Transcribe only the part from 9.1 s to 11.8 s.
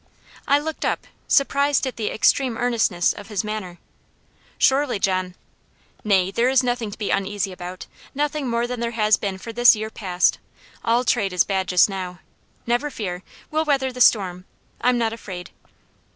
been for this year past. All trade is bad